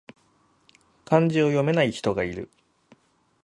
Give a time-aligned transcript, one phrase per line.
[1.05, 2.49] 漢字を読めない人がいる